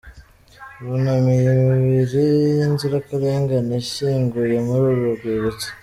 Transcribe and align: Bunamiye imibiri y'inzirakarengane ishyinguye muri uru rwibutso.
Bunamiye 0.85 1.49
imibiri 1.61 2.21
y'inzirakarengane 2.57 3.73
ishyinguye 3.83 4.55
muri 4.67 4.83
uru 4.91 5.05
rwibutso. 5.15 5.67